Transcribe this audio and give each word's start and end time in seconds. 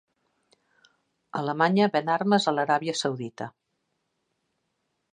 Alemanya 1.41 1.89
ven 1.97 2.11
armes 2.15 2.49
a 2.53 2.57
l'Aràbia 2.57 2.99
Saudita 3.05 3.51